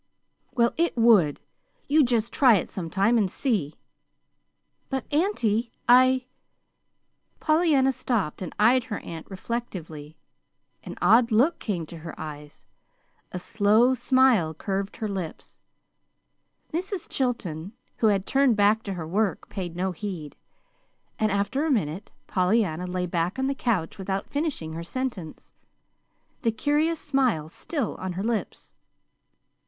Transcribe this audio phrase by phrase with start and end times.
[0.53, 1.39] "Well, it would.
[1.87, 3.75] You just try it sometime, and see."
[4.89, 6.25] "But, auntie, I"
[7.39, 10.17] Pollyanna stopped and eyed her aunt reflectively.
[10.83, 12.65] An odd look came to her eyes;
[13.31, 15.61] a slow smile curved her lips.
[16.73, 17.07] Mrs.
[17.07, 20.35] Chilton, who had turned back to her work, paid no heed;
[21.19, 25.53] and, after a minute, Pollyanna lay back on the couch without finishing her sentence,
[26.41, 28.73] the curious smile still on her lips.